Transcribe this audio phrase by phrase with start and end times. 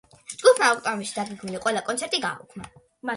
[0.31, 2.67] ჯგუფმა ოქტომბერში დაგეგმილი ყველა კონცერტი გააუქმა.